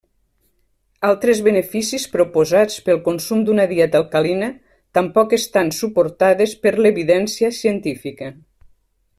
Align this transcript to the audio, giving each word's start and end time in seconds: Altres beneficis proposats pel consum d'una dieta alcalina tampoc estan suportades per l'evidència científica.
Altres 1.09 1.41
beneficis 1.47 2.07
proposats 2.15 2.79
pel 2.87 3.01
consum 3.09 3.43
d'una 3.49 3.67
dieta 3.73 4.01
alcalina 4.01 4.49
tampoc 4.99 5.37
estan 5.41 5.73
suportades 5.83 6.59
per 6.65 6.77
l'evidència 6.81 7.55
científica. 7.63 8.33